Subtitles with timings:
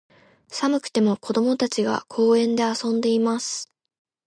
[0.49, 3.71] 寒くても、子供たちが、公園で遊んでいます。